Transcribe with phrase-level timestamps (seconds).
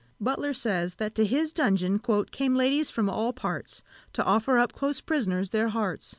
[0.19, 1.99] Butler says, that to his dungeon
[2.31, 6.09] "Came ladies from all parts, To offer up close prisoners their hearts.